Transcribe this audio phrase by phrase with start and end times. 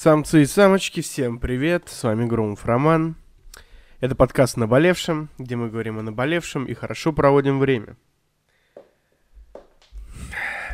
[0.00, 3.16] Самцы и самочки, всем привет, с вами Грумов Роман.
[3.98, 7.96] Это подкаст «Наболевшем», где мы говорим о наболевшем и хорошо проводим время.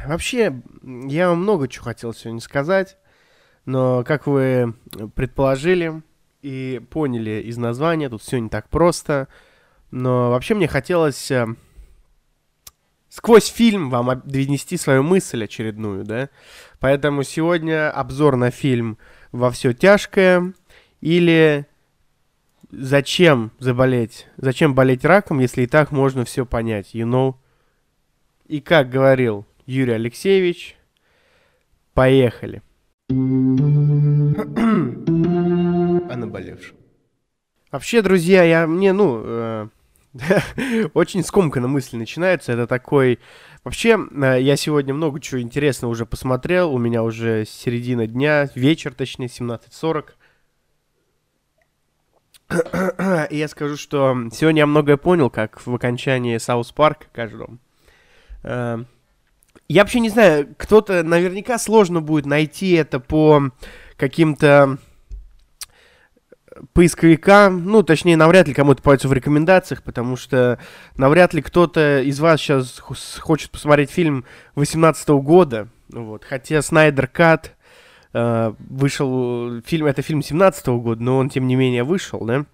[0.07, 2.99] Вообще, я вам много чего хотел сегодня сказать,
[3.65, 4.75] но, как вы
[5.15, 6.03] предположили
[6.43, 9.29] и поняли из названия, тут все не так просто,
[9.91, 11.47] но вообще мне хотелось э,
[13.15, 16.31] сквозь фильм вам донести свою мысль очередную, да?
[16.81, 18.99] Поэтому сегодня обзор на фильм
[19.31, 20.53] «Во все тяжкое»
[21.01, 21.67] или
[22.73, 24.27] «Зачем заболеть?
[24.37, 27.37] Зачем болеть раком, если и так можно все понять?» You know?
[28.47, 30.77] И как говорил Юрий Алексеевич,
[31.93, 32.63] поехали.
[33.11, 33.13] О
[36.17, 36.77] наболевшем.
[37.71, 39.69] Вообще, друзья, я мне, ну, э,
[40.95, 42.53] Очень скомканно мысль начинается.
[42.53, 43.19] Это такой...
[43.65, 46.73] Вообще, э, я сегодня много чего интересного уже посмотрел.
[46.73, 50.11] У меня уже середина дня, вечер точнее, 17.40.
[53.31, 57.59] И я скажу, что сегодня я многое понял, как в окончании Саус Парка каждом.
[58.43, 58.85] Э,
[59.69, 63.51] я вообще не знаю, кто-то наверняка сложно будет найти это по
[63.97, 64.79] каким-то
[66.73, 70.59] поисковика, ну, точнее, навряд ли кому-то попадется в рекомендациях, потому что
[70.97, 74.25] навряд ли кто-то из вас сейчас хочет посмотреть фильм
[74.55, 77.57] 18 года, вот, хотя Снайдер Кат
[78.13, 82.47] э, вышел, фильм, это фильм 17 года, но он, тем не менее, вышел, да,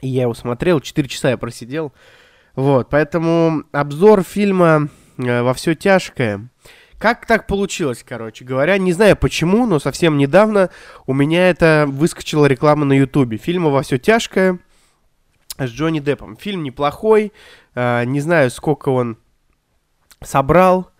[0.00, 1.92] и я его смотрел, 4 часа я просидел,
[2.54, 6.48] вот, поэтому обзор фильма э, «Во все тяжкое»,
[6.98, 8.78] как так получилось, короче говоря?
[8.78, 10.70] Не знаю почему, но совсем недавно
[11.06, 13.36] у меня это выскочила реклама на Ютубе.
[13.36, 14.58] Фильма «Во все тяжкое»
[15.58, 16.36] с Джонни Деппом.
[16.36, 17.32] Фильм неплохой,
[17.74, 19.18] э, не знаю, сколько он
[20.22, 20.90] собрал,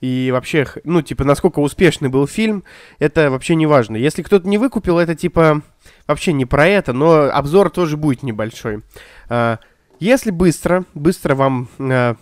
[0.00, 2.64] и вообще, ну, типа, насколько успешный был фильм,
[2.98, 3.96] это вообще не важно.
[3.96, 5.62] Если кто-то не выкупил, это, типа,
[6.06, 8.82] вообще не про это, но обзор тоже будет небольшой.
[9.30, 9.56] Э,
[10.00, 12.14] если быстро, быстро вам э,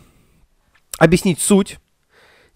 [0.99, 1.79] объяснить суть,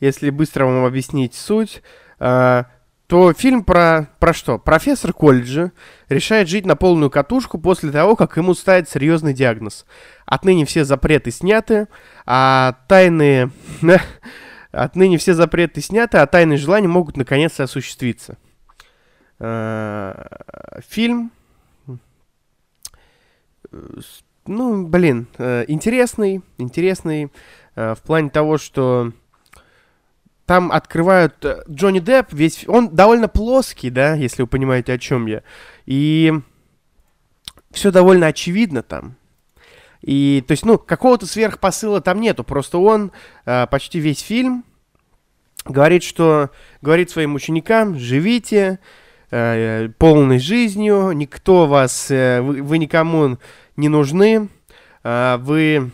[0.01, 1.83] если быстро вам объяснить суть,
[2.19, 2.65] э,
[3.09, 4.59] то фильм про, про что?
[4.59, 5.73] Профессор колледжа
[6.11, 9.87] решает жить на полную катушку после того, как ему ставят серьезный диагноз.
[10.27, 11.89] Отныне все запреты сняты,
[12.27, 13.51] а тайные...
[14.71, 18.37] Отныне все запреты сняты, а тайные желания могут наконец-то осуществиться.
[19.39, 20.15] Э,
[20.87, 21.33] фильм...
[24.47, 27.31] Ну, блин, э, интересный, интересный
[27.75, 29.13] э, в плане того, что
[30.49, 35.27] там открывают э, Джонни Депп, весь он довольно плоский, да, если вы понимаете, о чем
[35.27, 35.43] я.
[35.85, 36.33] И
[37.71, 39.17] все довольно очевидно там.
[40.01, 43.13] И, то есть, ну, какого-то сверхпосыла там нету, просто он
[43.45, 44.65] э, почти весь фильм
[45.67, 46.49] говорит, что,
[46.81, 48.79] говорит своим ученикам, живите
[49.31, 53.37] э, полной жизнью, никто вас, э, вы, вы никому
[53.77, 54.49] не нужны,
[55.05, 55.91] э, вы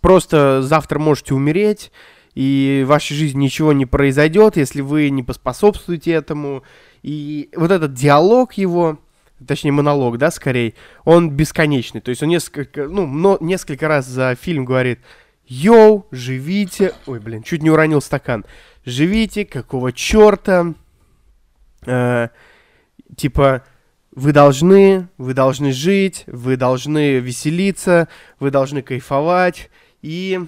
[0.00, 1.92] просто завтра можете умереть,
[2.34, 6.62] и в вашей жизни ничего не произойдет, если вы не поспособствуете этому.
[7.02, 8.98] И вот этот диалог его,
[9.46, 10.74] точнее монолог, да, скорее,
[11.04, 12.00] он бесконечный.
[12.00, 15.00] То есть он несколько, ну, но, несколько раз за фильм говорит,
[15.46, 18.44] йоу, живите, ой, блин, чуть не уронил стакан,
[18.84, 20.74] живите, какого черта,
[21.86, 22.28] э,
[23.16, 23.64] типа,
[24.14, 28.08] вы должны, вы должны жить, вы должны веселиться,
[28.38, 29.70] вы должны кайфовать,
[30.02, 30.40] и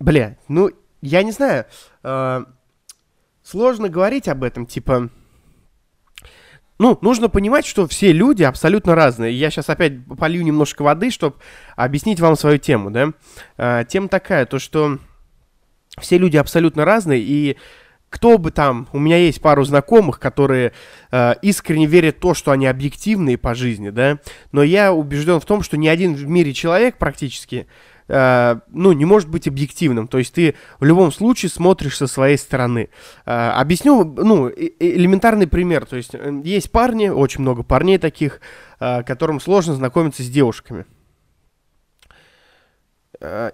[0.00, 0.70] Бля, ну,
[1.02, 1.66] я не знаю.
[2.02, 2.44] Э,
[3.42, 5.10] сложно говорить об этом, типа...
[6.78, 9.38] Ну, нужно понимать, что все люди абсолютно разные.
[9.38, 11.36] Я сейчас опять полью немножко воды, чтобы
[11.76, 13.10] объяснить вам свою тему, да.
[13.58, 14.98] Э, тема такая, то что
[16.00, 17.58] все люди абсолютно разные, и
[18.08, 20.72] кто бы там, у меня есть пару знакомых, которые
[21.12, 24.18] э, искренне верят в то, что они объективные по жизни, да,
[24.50, 27.66] но я убежден в том, что ни один в мире человек практически
[28.10, 30.08] ну, не может быть объективным.
[30.08, 32.88] То есть ты в любом случае смотришь со своей стороны.
[33.24, 35.86] Э, объясню, ну, элементарный пример.
[35.86, 38.40] То есть э, есть парни, очень много парней таких,
[38.78, 40.86] которым сложно знакомиться с девушками.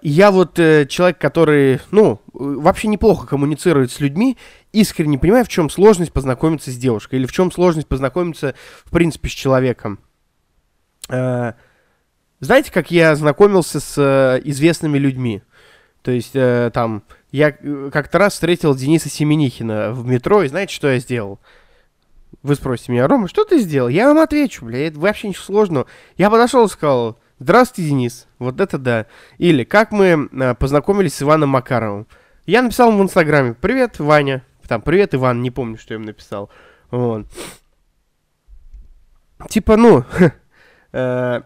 [0.01, 4.37] Я вот человек, который, ну, вообще неплохо коммуницирует с людьми,
[4.71, 8.55] искренне понимаю, в чем сложность познакомиться с девушкой, или в чем сложность познакомиться,
[8.85, 9.99] в принципе, с человеком.
[12.39, 15.41] Знаете, как я знакомился с э, известными людьми?
[16.03, 20.73] То есть, э, там, я э, как-то раз встретил Дениса Семенихина в метро, и знаете,
[20.73, 21.39] что я сделал?
[22.43, 23.89] Вы спросите меня, Рома, что ты сделал?
[23.89, 25.87] Я вам отвечу, бля, это вообще ничего сложного.
[26.15, 29.07] Я подошел и сказал, здравствуйте, Денис, вот это да.
[29.39, 32.07] Или, как мы э, познакомились с Иваном Макаровым.
[32.45, 34.43] Я написал ему в Инстаграме, привет, Ваня.
[34.67, 36.49] Там, привет, Иван, не помню, что я ему написал.
[36.91, 37.25] Вот.
[39.49, 40.05] Типа, ну,
[40.91, 41.41] э,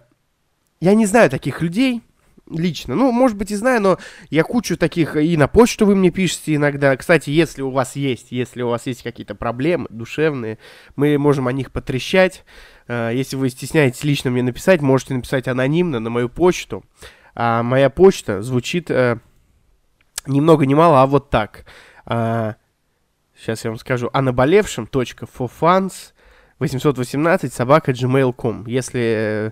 [0.81, 2.01] я не знаю таких людей
[2.49, 2.95] лично.
[2.95, 3.97] Ну, может быть, и знаю, но
[4.29, 6.95] я кучу таких и на почту вы мне пишете иногда.
[6.97, 10.57] Кстати, если у вас есть, если у вас есть какие-то проблемы душевные,
[10.95, 12.43] мы можем о них потрещать.
[12.87, 16.83] Э, если вы стесняетесь лично мне написать, можете написать анонимно на мою почту.
[17.33, 19.19] А моя почта звучит э,
[20.27, 21.65] ни много ни мало, а вот так.
[22.05, 22.55] А,
[23.37, 24.09] сейчас я вам скажу.
[24.11, 26.13] А наболевшим .forfans
[26.59, 28.67] 818 собака gmail.com.
[28.67, 29.51] Если э,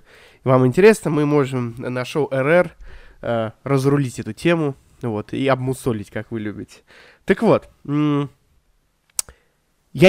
[0.50, 2.76] вам интересно, мы можем на шоу РР
[3.22, 6.80] э, разрулить эту тему вот, и обмусолить, как вы любите.
[7.26, 8.28] Так вот, я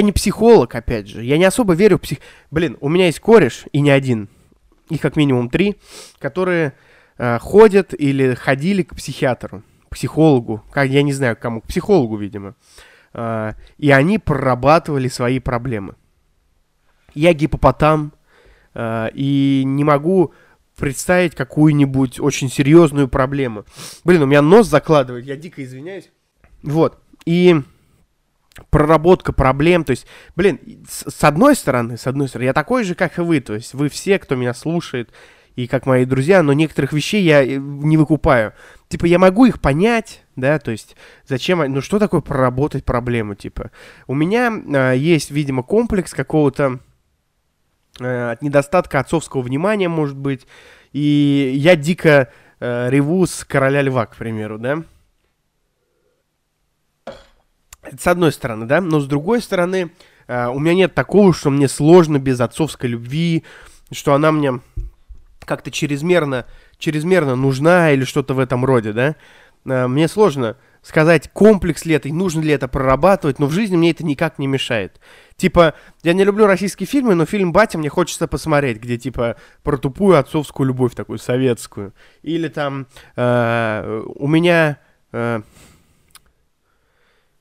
[0.02, 1.22] не психолог, опять же.
[1.22, 2.18] Я не особо верю в псих...
[2.50, 4.28] Блин, у меня есть кореш, и не один.
[4.88, 5.76] Их как минимум три,
[6.18, 6.72] которые
[7.18, 12.16] э, ходят или ходили к психиатру, психологу, как, я не знаю, к кому, к психологу,
[12.16, 12.54] видимо.
[13.12, 15.94] Э, и они прорабатывали свои проблемы
[17.14, 18.12] я гипопотам,
[18.74, 20.32] и не могу
[20.80, 23.64] представить какую-нибудь очень серьезную проблему.
[24.04, 26.10] Блин, у меня нос закладывает, я дико извиняюсь.
[26.62, 27.60] Вот, и
[28.70, 30.06] проработка проблем, то есть,
[30.36, 30.58] блин,
[30.88, 33.88] с, одной стороны, с одной стороны, я такой же, как и вы, то есть вы
[33.88, 35.10] все, кто меня слушает,
[35.56, 38.54] и как мои друзья, но некоторых вещей я э, не выкупаю.
[38.88, 40.96] Типа, я могу их понять, да, то есть,
[41.26, 43.70] зачем, ну, что такое проработать проблему, типа.
[44.06, 46.89] У меня э, есть, видимо, комплекс какого-то Э,
[48.00, 50.46] от недостатка отцовского внимания, может быть.
[50.92, 54.82] И я дико э, реву с короля льва, к примеру, да.
[57.82, 59.90] Это с одной стороны, да, но с другой стороны,
[60.26, 63.44] э, у меня нет такого, что мне сложно без отцовской любви,
[63.90, 64.60] что она мне
[65.44, 66.46] как-то чрезмерно,
[66.78, 69.16] чрезмерно нужна или что-то в этом роде, да.
[69.64, 73.76] Э, мне сложно сказать, комплекс ли это, и нужно ли это прорабатывать, но в жизни
[73.76, 75.00] мне это никак не мешает.
[75.36, 79.76] Типа, я не люблю российские фильмы, но фильм «Батя» мне хочется посмотреть, где, типа, про
[79.76, 81.94] тупую отцовскую любовь такую, советскую.
[82.22, 82.86] Или там,
[83.16, 84.78] э, у меня...
[85.12, 85.42] Э,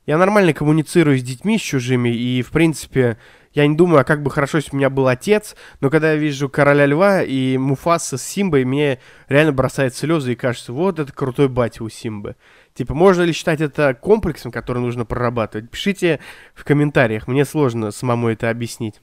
[0.06, 3.18] я нормально коммуницирую с детьми, с чужими, и, в принципе,
[3.53, 6.18] я не думаю, а как бы хорошо, если у меня был отец, но когда я
[6.18, 11.12] вижу Короля Льва и Муфаса с Симбой, мне реально бросает слезы и кажется, вот это
[11.12, 12.35] крутой батя у Симбы.
[12.74, 15.69] Типа, можно ли считать это комплексом, который нужно прорабатывать?
[15.69, 16.19] Пишите
[16.54, 19.01] в комментариях, мне сложно самому это объяснить.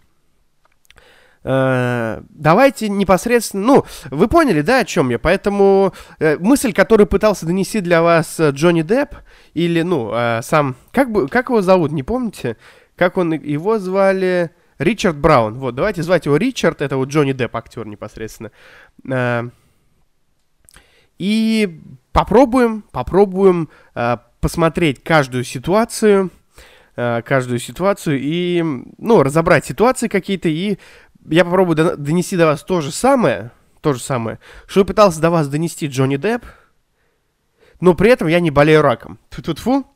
[1.42, 7.46] Uh, давайте непосредственно, ну, вы поняли, да, о чем я, поэтому uh, мысль, которую пытался
[7.46, 9.14] донести для вас uh, Джонни Депп,
[9.54, 12.56] или, ну, сам, как, бы, как его зовут, не помните?
[12.96, 14.50] Как он, его звали...
[14.78, 15.54] Ричард Браун.
[15.54, 18.50] Вот, давайте звать его Ричард, это вот Джонни Депп, актер непосредственно.
[21.18, 21.80] И
[22.12, 26.30] попробуем, попробуем э, посмотреть каждую ситуацию,
[26.96, 28.62] э, каждую ситуацию и,
[28.98, 30.78] ну, разобрать ситуации какие-то, и
[31.28, 35.30] я попробую до, донести до вас то же самое, то же самое, что пытался до
[35.30, 36.44] вас донести Джонни Депп,
[37.80, 39.18] но при этом я не болею раком.
[39.30, 39.86] Тут-фу,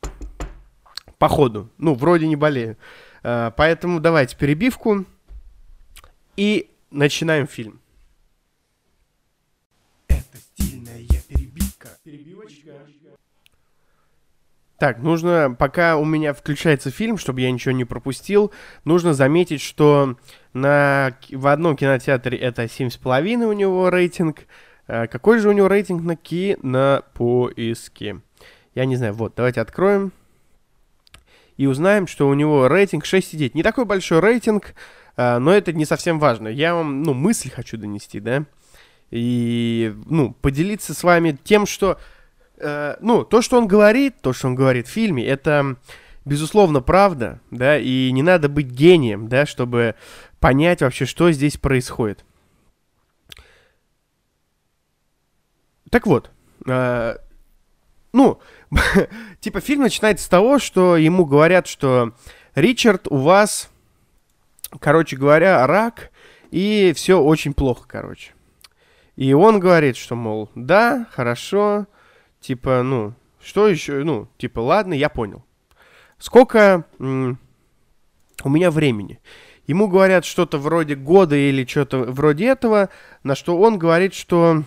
[1.17, 2.77] походу, ну, вроде не болею.
[3.23, 5.05] Э, поэтому давайте перебивку
[6.35, 7.79] и начинаем фильм.
[14.81, 18.51] Так, нужно, пока у меня включается фильм, чтобы я ничего не пропустил,
[18.83, 20.17] нужно заметить, что
[20.53, 24.47] на, в одном кинотеатре это 7,5 у него рейтинг.
[24.87, 28.21] А какой же у него рейтинг на кинопоиске?
[28.73, 30.13] Я не знаю, вот, давайте откроем.
[31.57, 33.51] И узнаем, что у него рейтинг 6,9.
[33.53, 34.73] Не такой большой рейтинг,
[35.15, 36.47] а, но это не совсем важно.
[36.47, 38.45] Я вам, ну, мысль хочу донести, да?
[39.11, 41.99] И, ну, поделиться с вами тем, что
[42.61, 45.77] э, ну, то, что он говорит, то, что он говорит в фильме, это,
[46.25, 49.95] безусловно, правда, да, и не надо быть гением, да, чтобы
[50.39, 52.23] понять вообще, что здесь происходит.
[55.89, 56.31] Так вот,
[56.67, 57.15] э,
[58.13, 58.39] ну,
[59.39, 62.13] типа фильм начинается с того, что ему говорят, что
[62.55, 63.69] Ричард, у вас,
[64.79, 66.11] короче говоря, рак,
[66.49, 68.31] и все очень плохо, короче.
[69.15, 71.87] И он говорит, что, мол, да, хорошо,
[72.41, 74.03] Типа, ну, что еще?
[74.03, 75.45] Ну, типа, ладно, я понял.
[76.17, 79.19] Сколько у меня времени?
[79.67, 82.89] Ему говорят что-то вроде года или что-то вроде этого,
[83.23, 84.63] на что он говорит, что...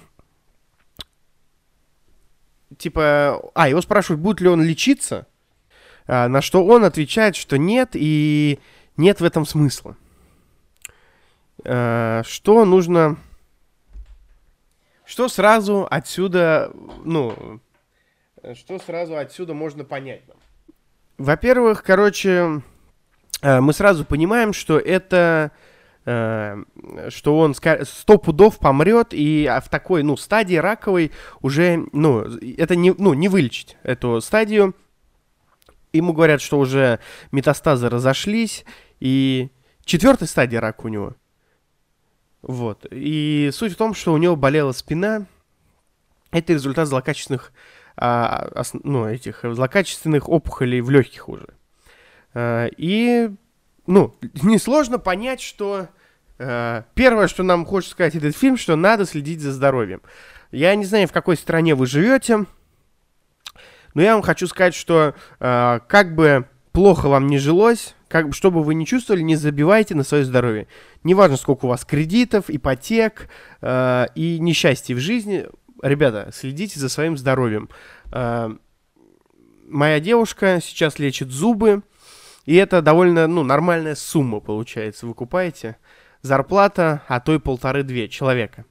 [2.79, 5.27] Типа, а, его спрашивают, будет ли он лечиться,
[6.07, 8.59] а, на что он отвечает, что нет, и
[8.97, 9.97] нет в этом смысла.
[11.65, 13.17] А, что нужно...
[15.05, 16.73] Что сразу отсюда,
[17.05, 17.61] ну,
[18.55, 20.37] что сразу отсюда можно понять нам?
[21.17, 22.63] Во-первых, короче,
[23.43, 25.53] э, мы сразу понимаем, что это
[26.05, 26.63] э,
[27.09, 32.77] что он сто пудов помрет, и а в такой, ну, стадии раковой уже, ну, это
[32.77, 34.75] не, ну, не вылечить эту стадию.
[35.93, 36.99] Ему говорят, что уже
[37.31, 38.65] метастазы разошлись,
[38.99, 39.51] и
[39.85, 41.15] четвертая стадия рака у него.
[42.43, 42.87] Вот.
[42.91, 45.27] И суть в том, что у него болела спина.
[46.31, 47.53] Это результат злокачественных,
[47.97, 51.49] а, ос, ну, этих злокачественных опухолей в легких уже.
[52.35, 53.31] А, и,
[53.87, 55.89] ну, несложно понять, что
[56.39, 60.03] а, первое, что нам хочет сказать этот фильм, что надо следить за здоровьем.
[60.51, 62.47] Я не знаю, в какой стране вы живете,
[63.95, 68.51] но я вам хочу сказать, что а, как бы плохо вам не жилось, как, что
[68.51, 70.67] бы вы ни чувствовали, не забивайте на свое здоровье.
[71.05, 73.29] Неважно, сколько у вас кредитов, ипотек
[73.61, 75.47] э, и несчастья в жизни,
[75.89, 77.69] ребята, следите за своим здоровьем.
[78.13, 78.55] Э,
[79.69, 81.83] моя девушка сейчас лечит зубы,
[82.47, 85.07] и это довольно, ну, нормальная сумма получается.
[85.07, 85.77] Вы купаете
[86.23, 88.65] зарплата, а то и полторы-две человека.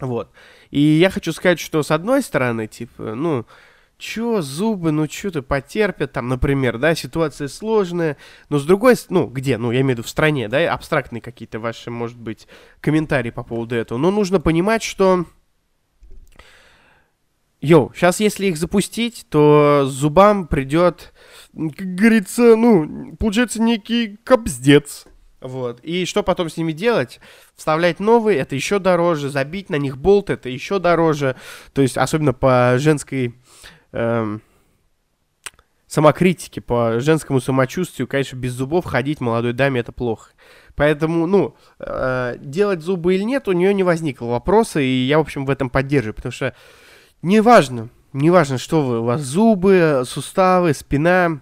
[0.00, 0.30] Вот.
[0.70, 3.46] И я хочу сказать, что с одной стороны, типа, ну,
[3.96, 8.16] чё, зубы, ну чё-то потерпят, там, например, да, ситуация сложная,
[8.48, 11.60] но с другой, ну, где, ну, я имею в виду в стране, да, абстрактные какие-то
[11.60, 12.48] ваши, может быть,
[12.80, 15.26] комментарии по поводу этого, но нужно понимать, что,
[17.64, 21.12] йоу, сейчас если их запустить, то зубам придет,
[21.52, 25.06] как говорится, ну, получается некий кобздец,
[25.44, 25.80] вот.
[25.82, 27.20] И что потом с ними делать?
[27.54, 29.28] Вставлять новые, это еще дороже.
[29.28, 31.36] Забить на них болт, это еще дороже.
[31.74, 33.34] То есть, особенно по женской
[33.92, 34.40] эм,
[35.86, 40.32] самокритики, по женскому самочувствию, конечно, без зубов ходить молодой даме это плохо.
[40.76, 45.20] Поэтому, ну, э, делать зубы или нет, у нее не возникло вопроса, и я, в
[45.20, 46.54] общем, в этом поддерживаю, потому что
[47.24, 51.40] неважно, неважно, что вы, у вас зубы, суставы, спина,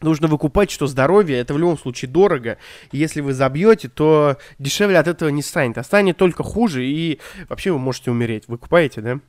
[0.00, 2.58] нужно выкупать, что здоровье это в любом случае дорого.
[2.92, 7.20] И если вы забьете, то дешевле от этого не станет, а станет только хуже, и
[7.48, 8.48] вообще вы можете умереть.
[8.48, 9.20] Выкупаете, да?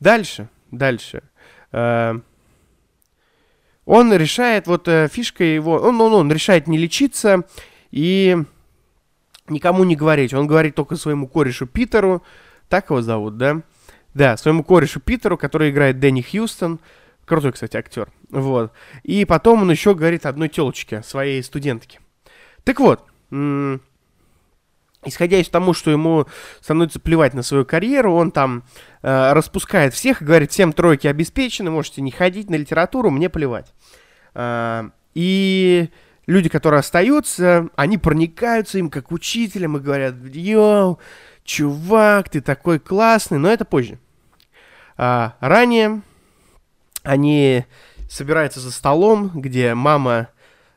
[0.00, 1.22] Дальше, дальше.
[1.72, 2.18] Э,
[3.84, 7.44] он решает, вот э, фишка его, он, он, он решает не лечиться
[7.90, 8.36] и
[9.48, 10.32] никому не говорить.
[10.32, 12.22] Он говорит только своему корешу Питеру,
[12.70, 13.62] так его зовут, да?
[14.14, 16.80] Да, своему корешу Питеру, который играет Дэнни Хьюстон.
[17.26, 18.08] Крутой, кстати, актер.
[18.30, 18.72] Вот.
[19.02, 22.00] И потом он еще говорит одной телочке, своей студентке.
[22.64, 23.04] Так вот,
[25.04, 26.26] исходя из того, что ему
[26.60, 28.64] становится плевать на свою карьеру, он там
[29.02, 33.72] э, распускает всех и говорит, всем тройки обеспечены, можете не ходить на литературу, мне плевать.
[34.34, 35.88] Э, и
[36.26, 40.98] люди, которые остаются, они проникаются им как учителям и говорят, йоу,
[41.44, 43.98] чувак, ты такой классный, но это позже.
[44.96, 46.02] А, ранее
[47.02, 47.64] они
[48.10, 50.28] собираются за столом, где мама,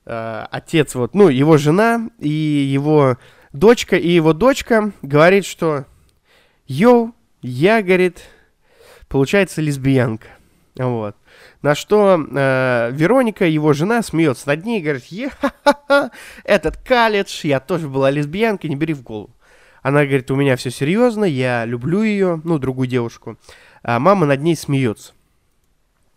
[0.06, 3.18] э, отец, вот, ну, его жена и его
[3.52, 5.86] дочка, и его дочка говорит, что
[6.68, 8.22] «Йоу, я,— говорит,—
[9.10, 10.28] получается лесбиянка».
[10.76, 11.16] Вот.
[11.62, 16.12] На что э, Вероника, его жена, смеется над ней и говорит, е-ха-ха-ха,
[16.44, 19.30] этот колледж, я тоже была лесбиянкой, не бери в голову.
[19.84, 23.38] Она говорит, у меня все серьезно, я люблю ее, ну, другую девушку.
[23.84, 25.14] А мама над ней смеется.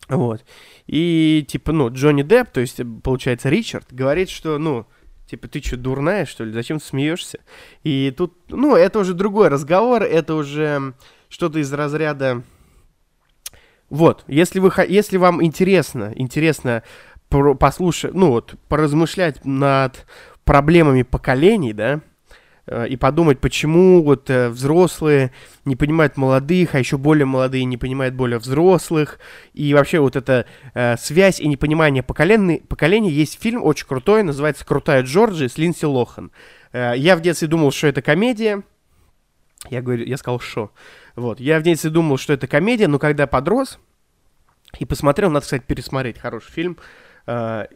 [0.08, 0.44] Вот.
[0.87, 4.87] И, типа, ну, Джонни Депп, то есть, получается, Ричард, говорит, что, ну,
[5.26, 6.52] Типа, ты что, дурная, что ли?
[6.52, 7.40] Зачем ты смеешься?
[7.82, 10.94] И тут, ну, это уже другой разговор, это уже
[11.28, 12.42] что-то из разряда...
[13.88, 16.82] Вот, если, вы, если вам интересно, интересно
[17.28, 20.06] послушать, ну вот, поразмышлять над
[20.44, 22.00] проблемами поколений, да,
[22.88, 25.30] и подумать, почему вот э, взрослые
[25.64, 29.20] не понимают молодых, а еще более молодые не понимают более взрослых.
[29.54, 33.11] И вообще вот эта э, связь и непонимание поколений, поколений.
[33.11, 36.32] Есть фильм очень крутой, называется «Крутая Джорджи» с Линдси Лохан.
[36.73, 38.62] Э, я в детстве думал, что это комедия.
[39.70, 40.73] Я говорю, я сказал, что.
[41.14, 43.78] Вот, я в детстве думал, что это комедия, но когда подрос
[44.78, 46.78] и посмотрел, надо, кстати, пересмотреть, хороший фильм,
[47.26, 47.66] э,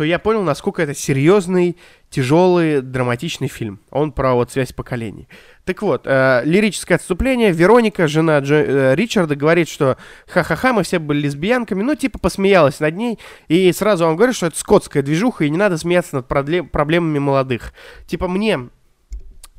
[0.00, 1.76] то я понял, насколько это серьезный,
[2.08, 3.80] тяжелый, драматичный фильм.
[3.90, 5.28] Он про вот связь поколений.
[5.66, 7.52] Так вот, э, лирическое отступление.
[7.52, 11.82] Вероника, жена Джо, э, Ричарда, говорит, что ха-ха-ха, мы все были лесбиянками.
[11.82, 13.18] Ну, типа, посмеялась над ней.
[13.48, 17.18] И сразу он говорит, что это скотская движуха, и не надо смеяться над проблем, проблемами
[17.18, 17.74] молодых.
[18.06, 18.70] Типа, мне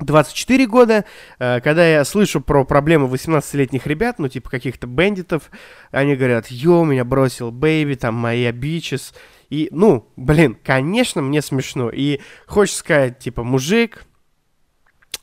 [0.04, 1.04] 24 года,
[1.38, 5.50] э, когда я слышу про проблемы 18-летних ребят, ну, типа каких-то бандитов,
[5.90, 9.14] они говорят, йо, меня бросил бэйби, там, мои бичес,
[9.52, 11.90] и, ну, блин, конечно, мне смешно.
[11.90, 14.06] И хочешь сказать, типа, мужик,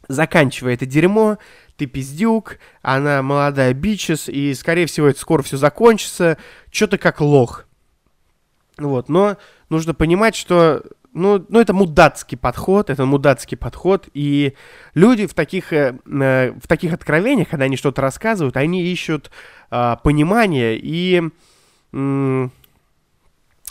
[0.07, 1.39] заканчивай это дерьмо,
[1.77, 6.37] ты пиздюк, она молодая бичес, и, скорее всего, это скоро все закончится,
[6.71, 7.65] что ты как лох.
[8.77, 9.37] Вот, но
[9.69, 14.53] нужно понимать, что ну, ну, это мудацкий подход, это мудацкий подход, и
[14.93, 19.31] люди в таких, э, э, в таких откровениях, когда они что-то рассказывают, они ищут
[19.71, 21.23] э, понимания и,
[21.93, 22.49] э,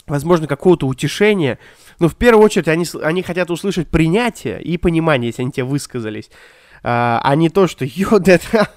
[0.09, 1.59] возможно, какого-то утешения,
[1.99, 6.29] но в первую очередь они, они хотят услышать принятие и понимание, если они тебе высказались
[6.83, 8.39] а, а не то, что ё, да,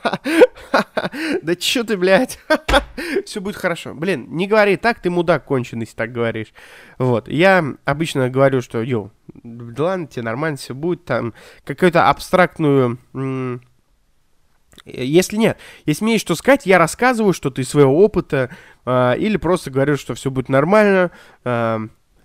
[1.42, 2.38] да чё ты, блядь,
[3.26, 3.94] все будет хорошо.
[3.94, 6.52] Блин, не говори так, ты мудак конченый, если так говоришь.
[6.98, 9.10] Вот, я обычно говорю, что, ё,
[9.42, 11.34] да ладно, тебе нормально все будет, там,
[11.64, 12.98] какую-то абстрактную...
[14.84, 18.50] Если нет, если мне есть что сказать, я рассказываю что-то из своего опыта,
[18.84, 21.10] э, или просто говорю, что все будет нормально,
[21.44, 21.78] э,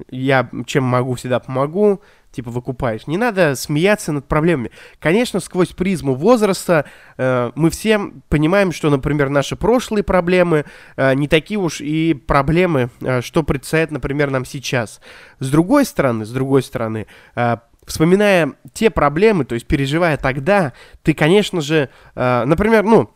[0.09, 2.01] я чем могу, всегда помогу,
[2.31, 3.07] типа выкупаешь.
[3.07, 4.71] Не надо смеяться над проблемами.
[4.99, 6.85] Конечно, сквозь призму возраста
[7.17, 7.99] э, мы все
[8.29, 10.65] понимаем, что, например, наши прошлые проблемы
[10.97, 15.01] э, не такие уж и проблемы, э, что предстоят, например, нам сейчас.
[15.39, 21.13] С другой стороны, с другой стороны, э, вспоминая те проблемы, то есть переживая тогда, ты,
[21.13, 23.09] конечно же, э, например, ну,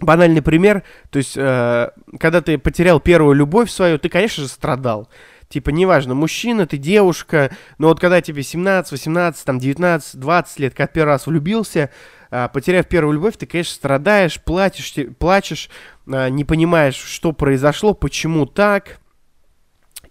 [0.00, 5.08] банальный пример, то есть, э, когда ты потерял первую любовь свою, ты, конечно же, страдал.
[5.48, 10.74] Типа, неважно, мужчина, ты девушка, но вот когда тебе 17, 18, там, 19, 20 лет,
[10.74, 11.90] когда первый раз влюбился,
[12.30, 15.70] а, потеряв первую любовь, ты, конечно, страдаешь, плачешь, плачешь,
[16.10, 18.98] а, не понимаешь, что произошло, почему так,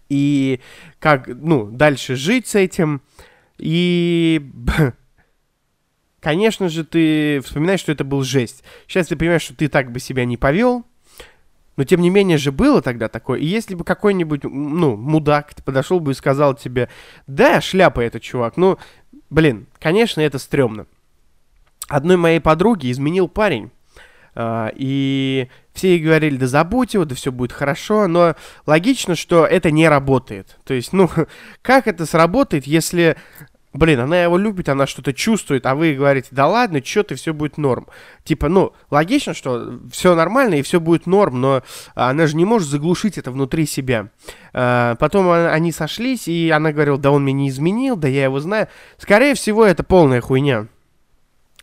[0.07, 0.61] и
[0.99, 3.01] как, ну, дальше жить с этим.
[3.57, 4.41] И,
[6.19, 8.63] конечно же, ты вспоминаешь, что это был жесть.
[8.87, 10.85] Сейчас ты понимаешь, что ты так бы себя не повел,
[11.75, 13.39] но тем не менее же было тогда такое.
[13.39, 16.89] И если бы какой-нибудь, ну, мудак подошел бы и сказал тебе,
[17.27, 18.77] да, шляпа этот чувак, ну,
[19.29, 20.85] блин, конечно, это стрёмно.
[21.87, 23.71] Одной моей подруги изменил парень.
[24.35, 29.45] Uh, и все ей говорили, да забудь его, да все будет хорошо, но логично, что
[29.45, 30.57] это не работает.
[30.63, 31.09] То есть, ну,
[31.61, 33.17] как это сработает, если
[33.73, 37.33] блин, она его любит, она что-то чувствует, а вы говорите, да ладно, что ты, все
[37.33, 37.87] будет норм.
[38.23, 41.63] Типа, ну, логично, что все нормально и все будет норм, но
[41.95, 44.09] она же не может заглушить это внутри себя.
[44.53, 48.39] А, потом они сошлись, и она говорила, да он меня не изменил, да я его
[48.39, 48.67] знаю.
[48.97, 50.67] Скорее всего, это полная хуйня.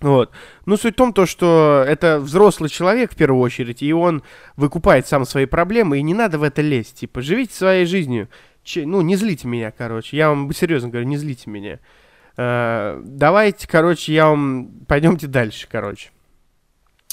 [0.00, 0.30] Вот.
[0.64, 4.22] Ну, суть в том, то, что это взрослый человек в первую очередь, и он
[4.56, 7.00] выкупает сам свои проблемы, и не надо в это лезть.
[7.00, 8.28] Типа, живите своей жизнью.
[8.62, 10.16] Че, ну, не злите меня, короче.
[10.16, 11.80] Я вам серьезно говорю, не злите меня.
[12.36, 14.70] Э, давайте, короче, я вам...
[14.86, 16.10] Пойдемте дальше, короче.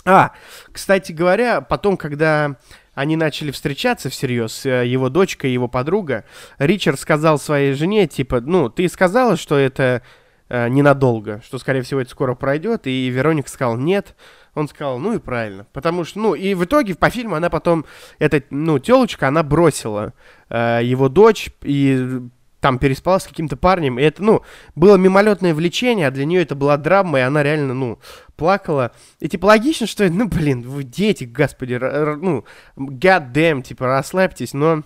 [0.05, 0.31] А,
[0.71, 2.55] кстати говоря, потом, когда
[2.95, 6.23] они начали встречаться всерьез, э, его дочка и его подруга,
[6.57, 10.01] Ричард сказал своей жене, типа, ну, ты сказала, что это
[10.49, 14.15] э, ненадолго, что, скорее всего, это скоро пройдет, и Вероника сказала, нет.
[14.53, 17.85] Он сказал, ну и правильно, потому что, ну, и в итоге по фильму она потом,
[18.17, 20.13] эта, ну, телочка, она бросила
[20.49, 22.21] э, его дочь, и
[22.59, 24.41] там переспала с каким-то парнем, и это, ну,
[24.75, 27.99] было мимолетное влечение, а для нее это была драма, и она реально, ну,
[28.35, 28.91] плакала.
[29.19, 34.79] И, типа, логично, что, ну, блин, вы дети, господи, ну, god damn, типа, расслабьтесь, но
[34.79, 34.81] э,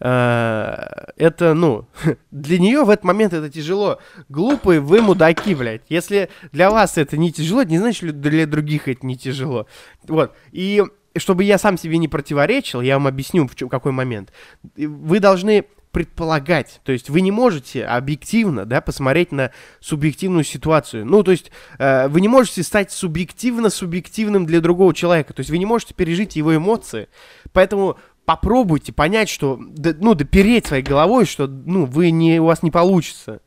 [0.00, 1.86] это, ну,
[2.30, 3.98] для нее в этот момент это тяжело.
[4.28, 5.82] Глупые вы мудаки, блядь.
[5.88, 9.66] Если для вас это не тяжело, не значит, что для других это не тяжело.
[10.08, 10.82] Вот, и
[11.16, 14.32] чтобы я сам себе не противоречил, я вам объясню, в какой момент.
[14.76, 16.80] Вы должны предполагать.
[16.84, 21.04] То есть вы не можете объективно, да, посмотреть на субъективную ситуацию.
[21.04, 25.34] Ну, то есть э, вы не можете стать субъективно субъективным для другого человека.
[25.34, 27.08] То есть вы не можете пережить его эмоции.
[27.52, 27.98] Поэтому
[28.30, 33.40] попробуйте понять, что, ну, допереть своей головой, что, ну, вы не, у вас не получится.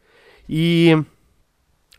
[0.50, 0.98] И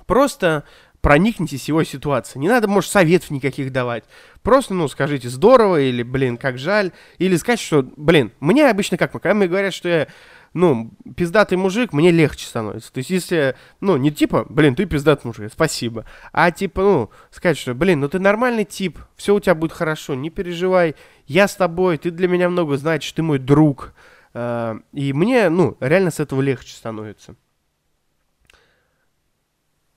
[0.05, 0.65] просто
[1.01, 2.43] проникнитесь его ситуацией.
[2.43, 4.05] Не надо, может, советов никаких давать.
[4.43, 6.93] Просто, ну, скажите здорово или, блин, как жаль.
[7.17, 10.09] Или сказать, что, блин, мне обычно как, когда мне говорят, что я,
[10.55, 12.93] ну, пиздатый мужик, мне легче становится.
[12.93, 16.07] То есть, если, ну, не типа, блин, ты пиздатый мужик, спасибо.
[16.33, 20.15] А типа, ну, сказать, что, блин, ну ты нормальный тип, все у тебя будет хорошо,
[20.15, 20.95] не переживай,
[21.27, 23.93] я с тобой, ты для меня много значишь, ты мой друг.
[24.33, 27.35] А, и мне, ну, реально с этого легче становится.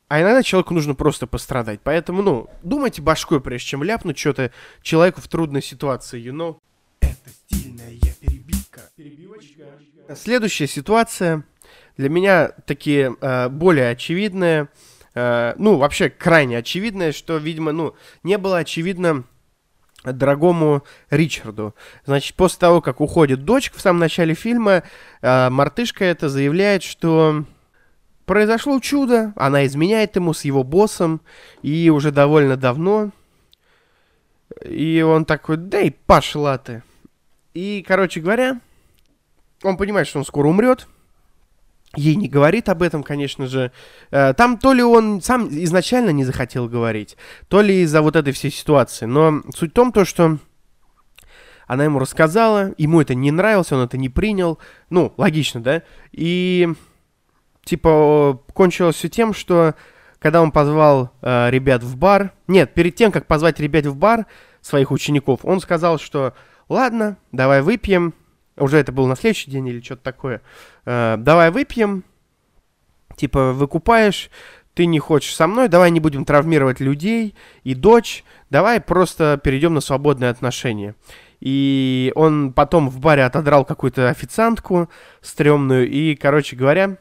[0.08, 1.82] А иногда человеку нужно просто пострадать.
[1.84, 6.60] Поэтому, ну, думайте башкой, прежде чем ляпнуть что-то человеку в трудной ситуации, you know?
[7.02, 7.30] Это.
[7.50, 7.77] Перебивочка.
[10.16, 11.44] Следующая ситуация
[11.98, 14.70] для меня такие э, более очевидная,
[15.14, 19.26] э, ну, вообще крайне очевидная, что, видимо, ну, не было очевидно
[20.06, 21.76] дорогому Ричарду.
[22.06, 24.84] Значит, после того, как уходит дочка в самом начале фильма,
[25.22, 27.44] э, мартышка это заявляет, что
[28.26, 31.20] произошло чудо, она изменяет ему с его боссом,
[31.64, 33.12] и уже довольно давно.
[34.64, 36.84] И он такой, да и пошла ты.
[37.54, 38.62] И, короче говоря,
[39.64, 40.88] он понимает, что он скоро умрет,
[41.96, 43.72] ей не говорит об этом, конечно же.
[44.12, 47.18] Э, там то ли он сам изначально не захотел говорить,
[47.48, 49.06] то ли из-за вот этой всей ситуации.
[49.06, 50.38] Но суть в том, то, что
[51.66, 54.58] она ему рассказала, ему это не нравилось, он это не принял.
[54.90, 55.84] Ну, логично, да?
[56.12, 56.70] И,
[57.66, 59.76] типа, кончилось все тем, что
[60.20, 62.32] когда он позвал э, ребят в бар...
[62.48, 64.26] Нет, перед тем, как позвать ребят в бар,
[64.62, 66.34] своих учеников, он сказал, что
[66.70, 68.14] ладно, давай выпьем.
[68.58, 70.42] Уже это было на следующий день или что-то такое.
[70.86, 72.04] Э, давай выпьем.
[73.16, 74.30] Типа, выкупаешь,
[74.74, 79.74] ты не хочешь со мной, давай не будем травмировать людей и дочь, давай просто перейдем
[79.74, 80.94] на свободные отношения.
[81.40, 84.90] И он потом в баре отодрал какую-то официантку
[85.22, 86.98] стрёмную, и, короче говоря,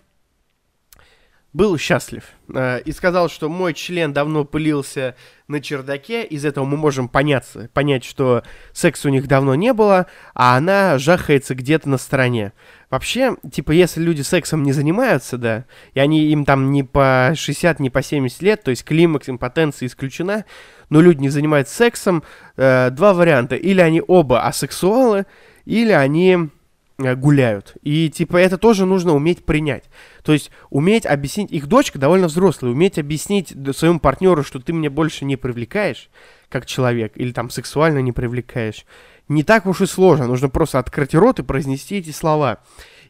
[1.57, 2.23] был счастлив
[2.55, 5.17] э, и сказал, что мой член давно пылился
[5.49, 8.43] на чердаке, из этого мы можем поняться, понять, что
[8.73, 12.53] секса у них давно не было, а она жахается где-то на стороне.
[12.91, 15.65] Вообще, типа, если люди сексом не занимаются, да,
[15.95, 19.87] и они им там не по 60, не по 70 лет, то есть климакс, импотенция
[19.87, 20.45] исключена,
[20.91, 22.23] но люди не занимаются сексом,
[22.57, 23.57] э, два варианта.
[23.57, 25.25] Или они оба асексуалы,
[25.65, 26.51] или они
[26.99, 27.77] гуляют.
[27.83, 29.85] И, типа, это тоже нужно уметь принять.
[30.23, 31.53] То есть, уметь объяснить...
[31.53, 32.73] Их дочка довольно взрослая.
[32.73, 36.09] Уметь объяснить своему партнеру, что ты меня больше не привлекаешь,
[36.49, 38.87] как человек, или там сексуально не привлекаешь.
[39.29, 40.27] Не так уж и сложно.
[40.27, 42.59] Нужно просто открыть рот и произнести эти слова.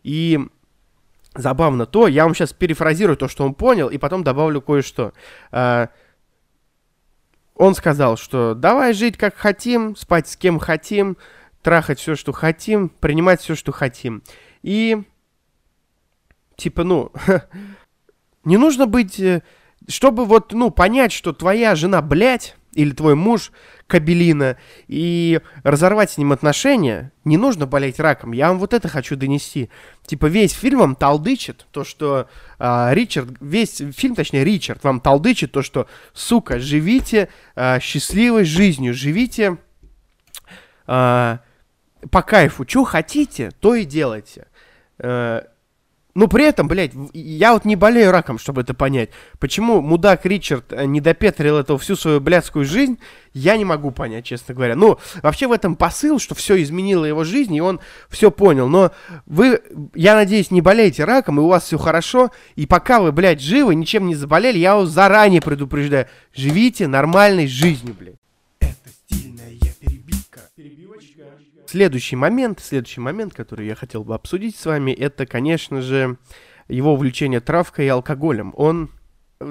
[0.02, 0.40] И
[1.34, 5.12] забавно то, я вам сейчас перефразирую то, что он понял, и потом добавлю кое-что.
[5.52, 5.90] А,
[7.54, 11.16] он сказал, что давай жить как хотим, спать с кем хотим,
[11.66, 14.22] трахать все, что хотим, принимать все, что хотим.
[14.62, 15.02] И,
[16.54, 17.10] типа, ну,
[18.44, 19.42] не нужно быть, э,
[19.88, 23.50] чтобы вот, ну, понять, что твоя жена, блядь, или твой муж
[23.88, 28.30] кабелина, и разорвать с ним отношения, не нужно болеть раком.
[28.30, 29.68] Я вам вот это хочу донести.
[30.06, 32.28] Типа весь фильм вам толдычит то, что
[32.60, 38.94] э, Ричард, весь фильм, точнее Ричард, вам толдычит то, что, сука, живите э, счастливой жизнью,
[38.94, 39.58] живите
[40.86, 41.38] э,
[42.10, 44.46] по кайфу, что хотите, то и делайте.
[44.98, 45.42] Э,
[46.16, 49.10] но при этом, блядь, я вот не болею раком, чтобы это понять.
[49.38, 52.98] Почему мудак Ричард э, не допетрил этого всю свою блядскую жизнь,
[53.34, 54.76] я не могу понять, честно говоря.
[54.76, 58.66] Ну, вообще в этом посыл, что все изменило его жизнь, и он все понял.
[58.66, 58.92] Но
[59.26, 59.60] вы,
[59.94, 62.30] я надеюсь, не болеете раком, и у вас все хорошо.
[62.54, 66.06] И пока вы, блядь, живы, ничем не заболели, я вас заранее предупреждаю.
[66.34, 68.16] Живите нормальной жизнью, блядь.
[71.66, 76.16] Следующий момент, следующий момент, который я хотел бы обсудить с вами, это, конечно же,
[76.68, 78.52] его увлечение травкой и алкоголем.
[78.56, 78.90] Он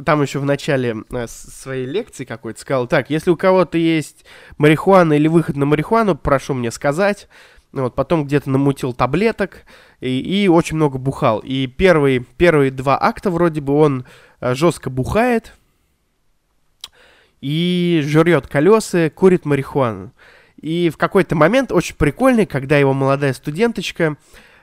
[0.06, 4.25] там еще в начале э, своей лекции какой-то сказал, так, если у кого-то есть
[4.58, 7.28] марихуана или выход на марихуану, прошу мне сказать.
[7.71, 9.65] Вот, потом где-то намутил таблеток
[9.99, 11.39] и, и очень много бухал.
[11.39, 14.06] И первые, первые два акта вроде бы он
[14.39, 15.54] э, жестко бухает
[17.41, 20.13] и жрет колеса, курит марихуану.
[20.65, 24.17] И в какой-то момент очень прикольный, когда его молодая студенточка,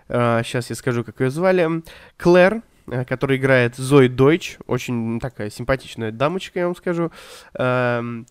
[0.09, 1.85] э, сейчас я скажу, как ее звали,
[2.17, 7.13] Клэр, э, которая играет Зои Дойч, очень такая симпатичная дамочка, я вам скажу,
[7.55, 8.25] э,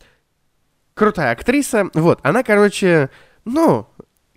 [0.95, 3.09] крутая актриса, вот, она, короче,
[3.45, 3.87] ну,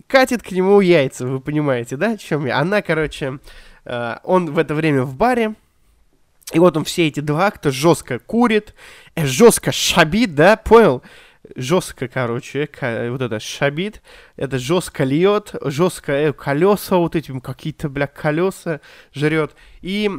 [0.07, 2.59] катит к нему яйца, вы понимаете, да, чем я?
[2.59, 3.39] Она, короче,
[3.83, 5.55] э, он в это время в баре,
[6.53, 8.73] и вот он все эти два акта жестко курит,
[9.15, 11.03] э, жестко шабит, да, понял?
[11.55, 12.69] Жестко, короче,
[13.09, 14.01] вот это шабит,
[14.35, 18.81] это жестко льет, жестко э, колеса, вот этим какие-то, бля, колеса
[19.13, 19.55] жрет.
[19.81, 20.09] И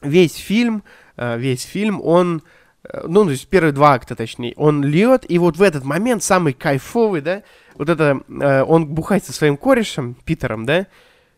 [0.00, 0.84] весь фильм,
[1.16, 2.42] э, весь фильм, он,
[2.84, 6.22] э, ну, то есть первые два акта, точнее, он льет, и вот в этот момент
[6.22, 7.42] самый кайфовый, да,
[7.74, 8.20] вот это,
[8.66, 10.86] он бухает со своим корешем, Питером, да,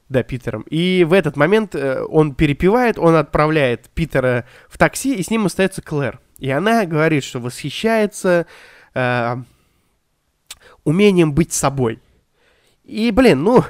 [0.09, 0.65] да, Питером.
[0.69, 5.81] И в этот момент он перепивает, он отправляет Питера в такси, и с ним остается
[5.81, 6.19] Клэр.
[6.39, 8.47] И она говорит, что восхищается
[8.95, 9.37] э,
[10.85, 12.01] умением быть собой.
[12.85, 13.65] И, блин, ну,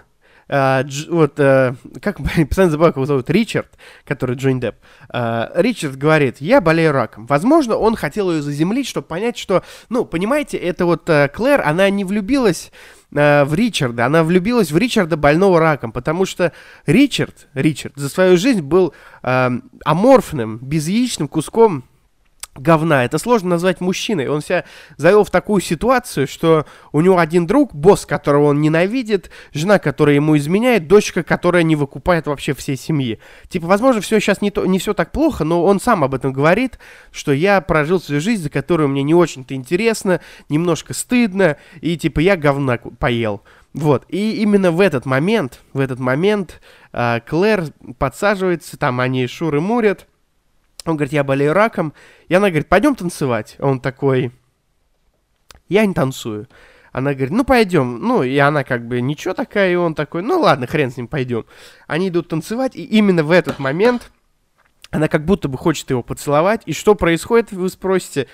[0.46, 4.76] Uh, Дж, вот, uh, как, постоянно забываю, его зовут, Ричард, который Джонни Депп.
[5.08, 7.26] Uh, Ричард говорит, я болею раком.
[7.26, 11.88] Возможно, он хотел ее заземлить, чтобы понять, что, ну, понимаете, это вот uh, Клэр, она
[11.88, 12.72] не влюбилась
[13.12, 16.52] uh, в Ричарда, она влюбилась в Ричарда больного раком, потому что
[16.84, 21.84] Ричард, Ричард за свою жизнь был uh, аморфным, безяичным куском
[22.54, 23.04] говна.
[23.04, 24.28] Это сложно назвать мужчиной.
[24.28, 24.64] Он себя
[24.96, 30.16] завел в такую ситуацию, что у него один друг, босс, которого он ненавидит, жена, которая
[30.16, 33.18] ему изменяет, дочка, которая не выкупает вообще всей семьи.
[33.48, 36.32] Типа, возможно, все сейчас не, то, не все так плохо, но он сам об этом
[36.32, 36.78] говорит,
[37.10, 42.20] что я прожил свою жизнь, за которую мне не очень-то интересно, немножко стыдно, и типа
[42.20, 43.42] я говна поел.
[43.72, 46.60] Вот, и именно в этот момент, в этот момент
[46.92, 47.64] э, Клэр
[47.98, 50.06] подсаживается, там они шуры мурят,
[50.84, 51.94] он говорит, я болею раком,
[52.28, 53.56] и она говорит, пойдем танцевать.
[53.58, 54.32] Он такой,
[55.68, 56.48] я не танцую.
[56.92, 57.98] Она говорит, ну пойдем.
[58.00, 61.08] Ну, и она как бы ничего такая, и он такой, ну ладно, хрен с ним,
[61.08, 61.44] пойдем.
[61.86, 64.12] Они идут танцевать, и именно в этот момент
[64.90, 66.62] она как будто бы хочет его поцеловать.
[66.66, 68.28] И что происходит, вы спросите?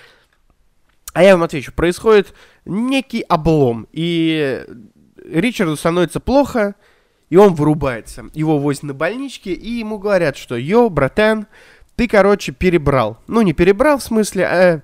[1.15, 2.35] А я вам отвечу, происходит
[2.67, 3.89] некий облом.
[3.93, 4.67] И
[5.25, 6.75] Ричарду становится плохо,
[7.31, 8.27] и он вырубается.
[8.35, 11.47] Его возят на больничке, и ему говорят, что «Йо, братан,
[12.01, 13.19] ты, короче, перебрал».
[13.27, 14.83] Ну, не перебрал в смысле, а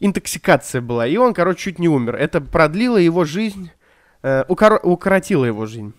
[0.00, 1.06] интоксикация была.
[1.06, 2.16] И он, короче, чуть не умер.
[2.16, 3.70] Это продлило его жизнь,
[4.24, 5.92] э, укор- укоротило его жизнь.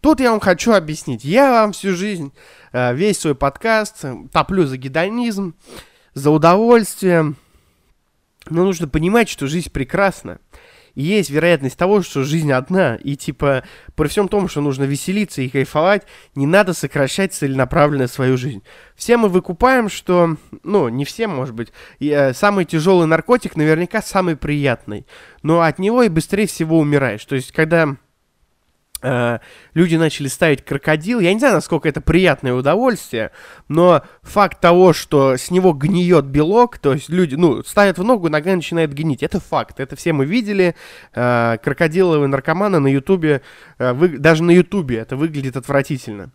[0.00, 1.22] Тут я вам хочу объяснить.
[1.22, 2.32] Я вам всю жизнь,
[2.72, 5.54] э, весь свой подкаст э, топлю за гедонизм,
[6.14, 7.34] за удовольствие.
[8.48, 10.38] Но нужно понимать, что жизнь прекрасна.
[10.96, 12.96] Есть вероятность того, что жизнь одна.
[12.96, 13.62] И типа,
[13.94, 16.04] при всем том, что нужно веселиться и кайфовать,
[16.34, 18.62] не надо сокращать целенаправленно свою жизнь.
[18.96, 24.00] Все мы выкупаем, что, ну, не все, может быть, и, э, самый тяжелый наркотик наверняка
[24.00, 25.06] самый приятный.
[25.42, 27.24] Но от него и быстрее всего умираешь.
[27.26, 27.96] То есть, когда
[29.02, 31.20] люди начали ставить крокодил.
[31.20, 33.30] Я не знаю, насколько это приятное удовольствие,
[33.68, 38.28] но факт того, что с него гниет белок, то есть люди, ну, ставят в ногу,
[38.28, 39.22] нога начинает гнить.
[39.22, 39.80] Это факт.
[39.80, 40.74] Это все мы видели.
[41.14, 43.42] Э, крокодиловые наркоманы на Ютубе,
[43.78, 46.30] э, даже на Ютубе это выглядит отвратительно.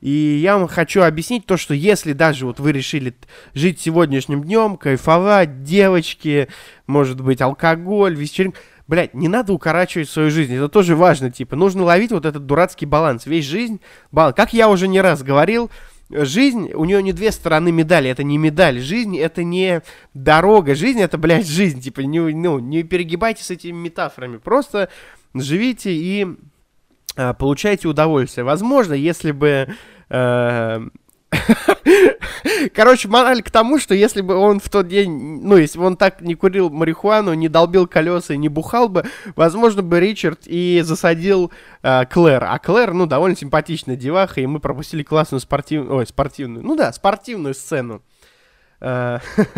[0.00, 3.14] И я вам хочу объяснить то, что если даже вот вы решили
[3.54, 6.48] жить сегодняшним днем, кайфовать, девочки,
[6.86, 10.54] может быть, алкоголь, вечеринка, блядь, не надо укорачивать свою жизнь.
[10.54, 13.26] Это тоже важно, типа, нужно ловить вот этот дурацкий баланс.
[13.26, 13.80] Весь жизнь,
[14.12, 14.34] баланс.
[14.36, 15.70] Как я уже не раз говорил,
[16.10, 18.80] жизнь, у нее не две стороны медали, это не медаль.
[18.80, 21.80] Жизнь это не дорога, жизнь это, блядь, жизнь.
[21.80, 24.36] Типа, не, ну, не перегибайте с этими метафорами.
[24.36, 24.90] Просто
[25.34, 26.26] живите и
[27.16, 28.44] э, получайте удовольствие.
[28.44, 29.68] Возможно, если бы...
[30.10, 30.80] Э,
[32.74, 35.96] Короче, мораль к тому, что если бы он в тот день, ну, если бы он
[35.96, 39.04] так не курил марихуану, не долбил колеса и не бухал бы,
[39.36, 42.44] возможно бы Ричард и засадил э, Клэр.
[42.44, 46.92] А Клэр, ну, довольно симпатичная деваха, и мы пропустили классную спортивную, ой, спортивную, ну да,
[46.92, 48.02] спортивную сцену.
[48.80, 49.18] Э,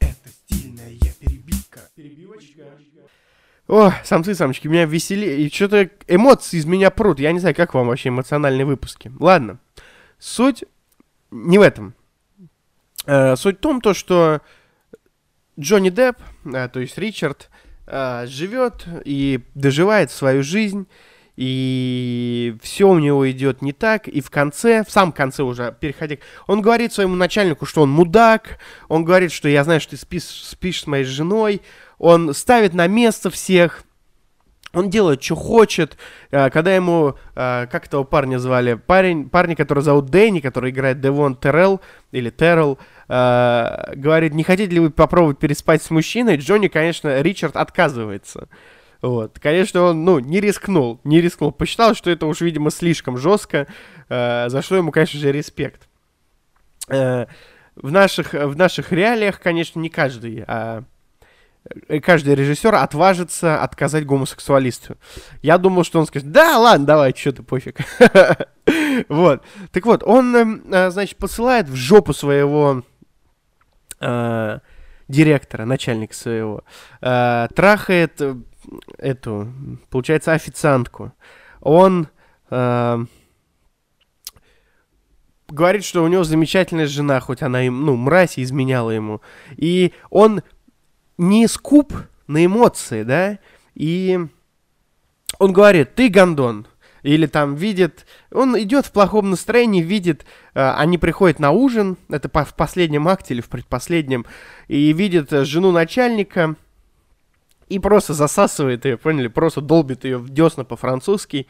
[0.00, 1.80] Это стильная перебивка.
[1.94, 2.62] Перебивочка.
[3.68, 5.38] О, самцы, самочки, меня веселее.
[5.40, 7.20] И что-то эмоции из меня прут.
[7.20, 9.12] Я не знаю, как вам вообще эмоциональные выпуски.
[9.18, 9.58] Ладно.
[10.18, 10.64] Суть
[11.30, 11.94] не в этом.
[13.06, 14.40] Э, суть в том, то, что
[15.58, 17.50] Джонни Депп, э, то есть Ричард,
[17.86, 20.86] э, живет и доживает свою жизнь.
[21.36, 24.06] И все у него идет не так.
[24.06, 26.16] И в конце, в самом конце уже, переходя...
[26.46, 28.58] Он говорит своему начальнику, что он мудак.
[28.88, 31.62] Он говорит, что я знаю, что ты спишь, спишь с моей женой
[32.02, 33.84] он ставит на место всех,
[34.72, 35.96] он делает, что хочет.
[36.32, 38.74] Э, когда ему, э, как этого парня звали?
[38.74, 44.72] Парень, парень, который зовут Дэнни, который играет Девон Террell, или Террell, э, говорит, не хотите
[44.72, 46.38] ли вы попробовать переспать с мужчиной?
[46.38, 48.48] Джонни, конечно, Ричард отказывается.
[49.00, 49.38] Вот.
[49.38, 51.52] Конечно, он, ну, не рискнул, не рискнул.
[51.52, 53.68] Посчитал, что это уж, видимо, слишком жестко,
[54.08, 55.88] за что ему, конечно же, респект.
[56.88, 57.26] в,
[57.76, 60.84] наших, в наших реалиях, конечно, не каждый, а
[62.02, 64.96] каждый режиссер отважится отказать гомосексуалисту.
[65.42, 67.78] Я думал, что он скажет, да, ладно, давай, что ты, пофиг.
[69.08, 69.42] Вот.
[69.72, 72.84] Так вот, он, эм, э, значит, посылает в жопу своего
[74.00, 74.58] э,
[75.08, 76.62] директора, начальника своего,
[77.00, 78.22] трахает
[78.98, 79.52] эту,
[79.90, 81.12] получается, официантку.
[81.60, 82.08] Он
[85.52, 89.20] говорит, что у него замечательная жена, хоть она им, ну, мразь изменяла ему.
[89.56, 90.42] И он
[91.22, 91.94] не скуп
[92.26, 93.38] на эмоции, да,
[93.74, 94.18] и
[95.38, 96.66] он говорит, ты гондон,
[97.02, 102.28] или там видит, он идет в плохом настроении, видит, э, они приходят на ужин, это
[102.28, 104.26] по, в последнем акте или в предпоследнем,
[104.68, 106.56] и видит э, жену начальника,
[107.68, 111.46] и просто засасывает ее, поняли, просто долбит ее в десна по-французски,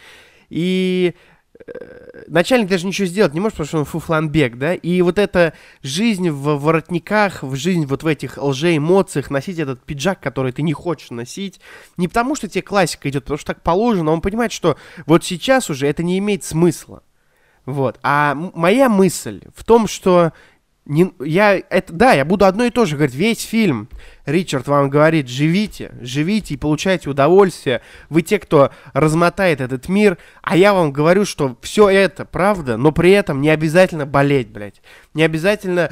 [0.48, 1.14] и
[2.26, 6.30] начальник даже ничего сделать не может, потому что он фуфланбек, да, и вот эта жизнь
[6.30, 11.10] в воротниках, в жизнь вот в этих лжеэмоциях, носить этот пиджак, который ты не хочешь
[11.10, 11.60] носить,
[11.96, 15.70] не потому что тебе классика идет, потому что так положено, он понимает, что вот сейчас
[15.70, 17.02] уже это не имеет смысла.
[17.64, 18.00] Вот.
[18.02, 20.32] А моя мысль в том, что
[20.84, 23.14] не, я, это, да, я буду одно и то же говорить.
[23.14, 23.88] Весь фильм
[24.26, 27.82] Ричард вам говорит, живите, живите и получайте удовольствие.
[28.08, 30.18] Вы те, кто размотает этот мир.
[30.42, 34.82] А я вам говорю, что все это правда, но при этом не обязательно болеть, блядь.
[35.14, 35.90] Не обязательно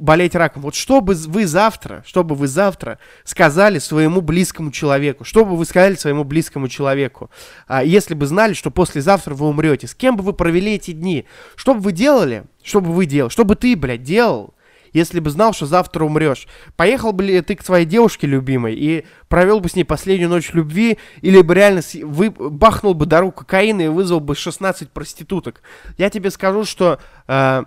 [0.00, 0.62] болеть раком.
[0.62, 5.56] Вот что бы вы завтра, что бы вы завтра сказали своему близкому человеку, что бы
[5.56, 7.30] вы сказали своему близкому человеку,
[7.66, 11.26] а, если бы знали, что послезавтра вы умрете, с кем бы вы провели эти дни,
[11.56, 14.54] что бы вы делали, что бы вы делали, что бы ты, блядь, делал,
[14.92, 16.46] если бы знал, что завтра умрешь?
[16.76, 20.52] Поехал бы ли ты к своей девушке любимой и провел бы с ней последнюю ночь
[20.52, 25.62] любви, или бы реально вы, бахнул бы дорогу кокаина и вызвал бы 16 проституток?
[25.98, 27.00] Я тебе скажу, что...
[27.26, 27.64] Э,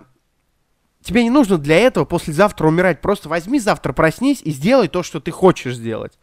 [1.06, 3.00] Тебе не нужно для этого послезавтра умирать.
[3.00, 6.18] Просто возьми завтра, проснись и сделай то, что ты хочешь сделать.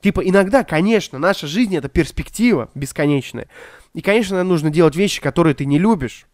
[0.00, 3.48] Типа, иногда, конечно, наша жизнь— это перспектива бесконечная.
[3.94, 6.26] И, конечно, нужно делать вещи, которые ты не любишь.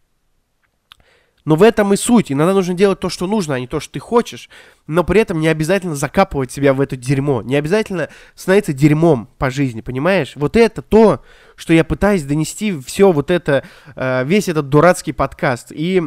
[1.45, 2.31] Но в этом и суть.
[2.31, 4.51] Иногда нужно делать то, что нужно, а не то, что ты хочешь.
[4.85, 7.41] Но при этом не обязательно закапывать себя в это дерьмо.
[7.41, 10.33] Не обязательно становиться дерьмом по жизни, понимаешь?
[10.35, 11.23] Вот это то,
[11.55, 13.63] что я пытаюсь донести все вот это,
[13.95, 15.71] э, весь этот дурацкий подкаст.
[15.71, 16.03] И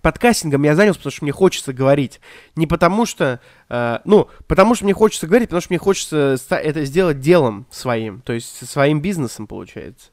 [0.00, 2.20] подкастингом я занялся, потому что мне хочется говорить.
[2.56, 6.84] Не потому что, э, ну, потому что мне хочется говорить, потому что мне хочется это
[6.84, 10.10] сделать делом своим, то есть своим бизнесом, получается.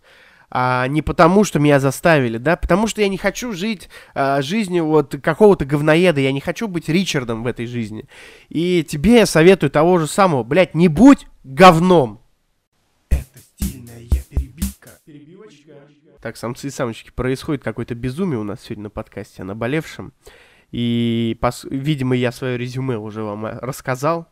[0.51, 4.85] А не потому, что меня заставили, да, потому что я не хочу жить а, жизнью
[4.85, 8.05] вот какого-то говноеда, я не хочу быть Ричардом в этой жизни.
[8.49, 12.18] И тебе я советую того же самого, блядь, не будь говном.
[16.21, 20.11] Так, самцы и самочки, происходит какое-то безумие у нас сегодня на подкасте о наболевшем.
[20.71, 21.63] И, пос...
[21.63, 24.27] видимо, я свое резюме уже вам э, рассказал.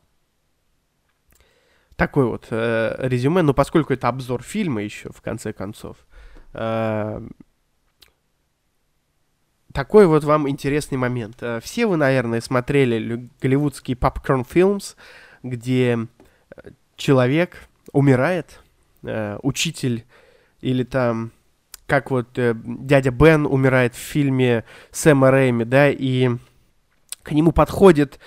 [1.96, 5.98] Такой вот э, резюме, но поскольку это обзор фильма еще, в конце концов,
[6.54, 7.26] э,
[9.72, 11.38] такой вот вам интересный момент.
[11.40, 14.96] Э, все вы, наверное, смотрели голливудский попкорн фильмс,
[15.42, 15.98] где
[16.56, 18.60] э, человек умирает,
[19.04, 20.06] э, учитель
[20.60, 21.32] или там
[21.88, 26.30] как вот э, дядя Бен умирает в фильме Сэма Рэйми, да, и
[27.24, 28.20] к нему подходит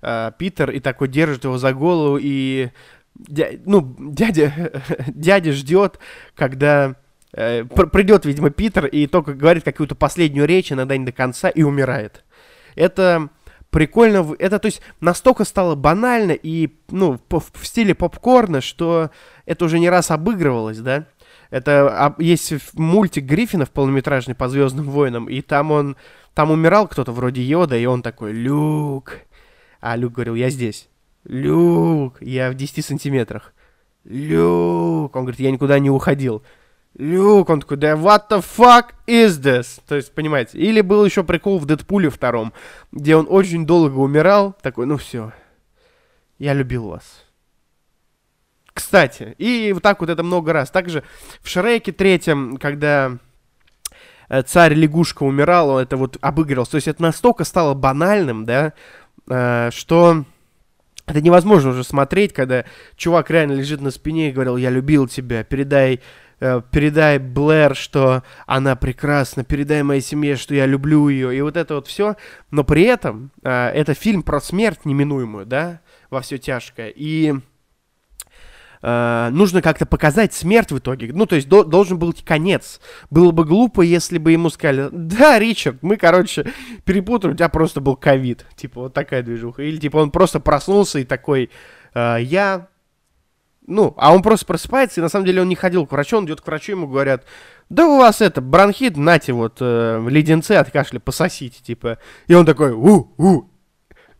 [0.00, 2.70] э, Питер и такой держит его за голову, и
[3.16, 5.98] дя, ну, дядя, дядя ждет,
[6.36, 6.94] когда
[7.32, 11.62] э, придет, видимо, Питер и только говорит какую-то последнюю речь, иногда не до конца, и
[11.62, 12.24] умирает.
[12.76, 13.30] Это
[13.70, 19.10] прикольно, это, то есть, настолько стало банально и, ну, в, в стиле попкорна, что
[19.44, 21.06] это уже не раз обыгрывалось, да,
[21.50, 25.96] это а, есть мультик Гриффинов полнометражный по Звездным войнам, и там он
[26.34, 29.18] там умирал кто-то вроде Йода, и он такой Люк.
[29.80, 30.88] А Люк говорил, я здесь.
[31.24, 33.54] Люк, я в 10 сантиметрах.
[34.04, 36.42] Люк, он говорит, я никуда не уходил.
[36.94, 39.80] Люк, он такой, да what the fuck is this?
[39.86, 42.52] То есть, понимаете, или был еще прикол в Дэдпуле втором,
[42.92, 45.32] где он очень долго умирал, такой, ну все,
[46.38, 47.27] я любил вас.
[48.78, 50.70] Кстати, и вот так вот это много раз.
[50.70, 51.02] Также
[51.40, 53.18] в Шреке третьем, когда
[54.28, 56.70] э, царь лягушка умирал, это вот обыгрывался.
[56.70, 58.74] То есть это настолько стало банальным, да,
[59.28, 60.24] э, что
[61.06, 62.64] это невозможно уже смотреть, когда
[62.94, 66.00] чувак реально лежит на спине и говорил, я любил тебя, передай,
[66.38, 71.56] э, передай Блэр, что она прекрасна, передай моей семье, что я люблю ее, и вот
[71.56, 72.14] это вот все.
[72.52, 76.92] Но при этом это фильм про смерть неминуемую, да, во все тяжкое.
[76.94, 77.34] И
[78.82, 81.12] э, нужно как-то показать смерть в итоге.
[81.12, 82.80] Ну, то есть до, должен был конец.
[83.10, 86.46] Было бы глупо, если бы ему сказали, да, Ричард, мы, короче,
[86.84, 88.46] перепутали, у тебя просто был ковид.
[88.56, 89.62] Типа, вот такая движуха.
[89.62, 91.50] Или, типа, он просто проснулся и такой,
[91.94, 92.68] э, я...
[93.66, 96.24] Ну, а он просто просыпается, и на самом деле он не ходил к врачу, он
[96.24, 97.26] идет к врачу, ему говорят,
[97.68, 101.98] да у вас это, бронхит, нате вот, э, леденцы от кашля пососите, типа.
[102.28, 103.50] И он такой, у-у,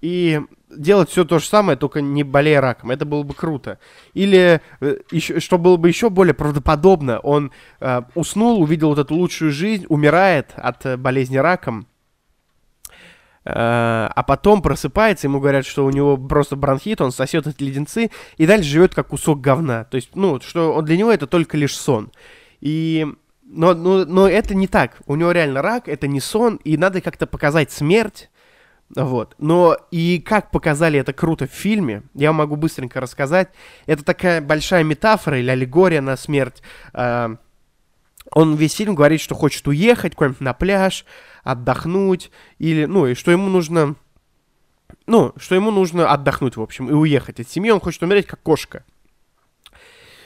[0.02, 0.40] и
[0.70, 2.90] делать все то же самое, только не болея раком.
[2.90, 3.78] Это было бы круто.
[4.14, 9.14] Или, э, еще, что было бы еще более правдоподобно, он э, уснул, увидел вот эту
[9.14, 11.86] лучшую жизнь, умирает от э, болезни раком,
[13.44, 18.10] э, а потом просыпается, ему говорят, что у него просто бронхит, он сосет эти леденцы,
[18.36, 19.84] и дальше живет как кусок говна.
[19.84, 22.10] То есть, ну, что он, для него это только лишь сон.
[22.60, 23.06] И
[23.50, 24.98] но, но, но это не так.
[25.06, 28.28] У него реально рак, это не сон, и надо как-то показать смерть
[28.94, 29.34] вот.
[29.38, 33.48] Но и как показали это круто в фильме, я могу быстренько рассказать.
[33.86, 36.62] Это такая большая метафора или аллегория на смерть.
[36.94, 37.36] А,
[38.30, 41.04] он весь фильм говорит, что хочет уехать куда-нибудь на пляж,
[41.44, 43.94] отдохнуть, или, ну, и что ему нужно,
[45.06, 47.70] ну, что ему нужно отдохнуть, в общем, и уехать от семьи.
[47.70, 48.84] Он хочет умереть, как кошка.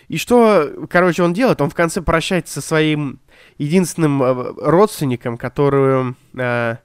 [0.06, 1.60] И что, короче, он делает?
[1.60, 3.20] Он в конце прощается со своим
[3.58, 6.16] единственным э, родственником, которую...
[6.34, 6.76] Э,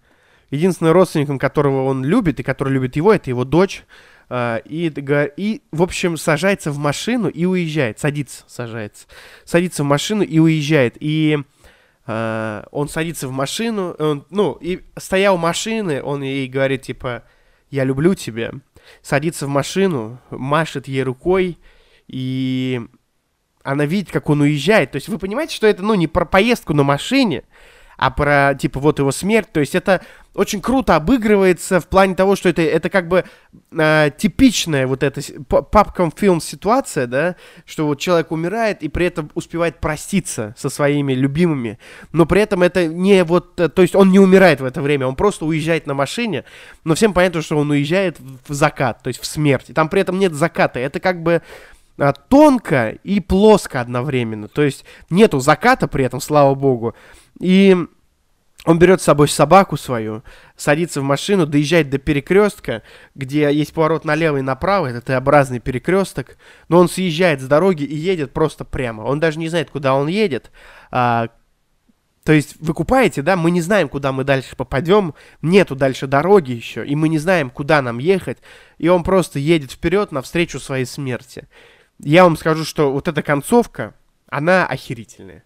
[0.50, 3.84] единственным родственником, которого он любит и который любит его, это его дочь.
[4.30, 4.92] Uh, и,
[5.38, 7.98] и, в общем, сажается в машину и уезжает.
[7.98, 9.08] Садится, сажается.
[9.46, 10.98] Садится в машину и уезжает.
[11.00, 11.38] И
[12.06, 17.24] uh, он садится в машину, он, ну, и стоя у машины, он ей говорит, типа,
[17.70, 18.52] я люблю тебя,
[19.02, 21.58] садится в машину, машет ей рукой,
[22.08, 22.82] и
[23.64, 24.92] она видит, как он уезжает.
[24.92, 27.44] То есть вы понимаете, что это, ну, не про поездку на машине,
[27.98, 29.52] а про, типа, вот его смерть.
[29.52, 30.06] То есть это
[30.38, 33.26] очень круто обыгрывается в плане того, что это, это как бы
[33.72, 37.36] э, типичная вот эта папком фильм ситуация, да,
[37.66, 41.80] что вот человек умирает и при этом успевает проститься со своими любимыми,
[42.12, 45.08] но при этом это не вот, э, то есть он не умирает в это время,
[45.08, 46.44] он просто уезжает на машине,
[46.84, 48.18] но всем понятно, что он уезжает
[48.48, 51.42] в закат, то есть в смерть, и там при этом нет заката, это как бы
[51.98, 54.48] а, тонко и плоско одновременно.
[54.48, 56.94] То есть нету заката при этом, слава богу.
[57.40, 57.76] И
[58.68, 60.24] он берет с собой собаку свою,
[60.58, 62.84] садится в машину, доезжает до перекрестка,
[63.16, 66.38] где есть поворот налево и направо, это Т-образный перекресток,
[66.68, 69.04] но он съезжает с дороги и едет просто прямо.
[69.04, 70.52] Он даже не знает, куда он едет.
[70.92, 71.30] А,
[72.26, 76.52] то есть вы купаете, да, мы не знаем, куда мы дальше попадем, нету дальше дороги
[76.52, 78.40] еще, и мы не знаем, куда нам ехать,
[78.80, 81.48] и он просто едет вперед навстречу своей смерти.
[82.00, 83.94] Я вам скажу, что вот эта концовка,
[84.28, 85.46] она охерительная.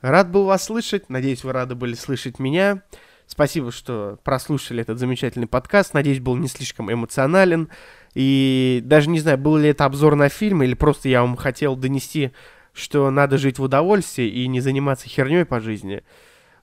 [0.00, 1.08] Рад был вас слышать.
[1.08, 2.82] Надеюсь, вы рады были слышать меня.
[3.26, 5.92] Спасибо, что прослушали этот замечательный подкаст.
[5.92, 7.68] Надеюсь, был не слишком эмоционален.
[8.14, 11.74] И даже не знаю, был ли это обзор на фильм, или просто я вам хотел
[11.76, 12.30] донести,
[12.72, 16.04] что надо жить в удовольствии и не заниматься херней по жизни.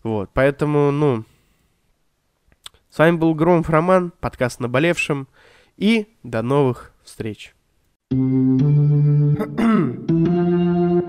[0.04, 1.26] Вот, поэтому, ну...
[2.90, 5.28] С вами был Громов Роман, подкаст «Наболевшим».
[5.76, 7.54] И до новых встреч.
[8.12, 8.16] О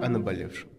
[0.09, 0.76] наболевшем.